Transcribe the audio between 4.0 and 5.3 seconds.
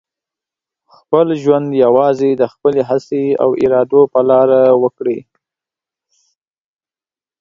په لاره وکړئ.